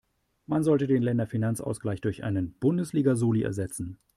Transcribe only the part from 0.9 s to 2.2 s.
Länderfinanzausgleich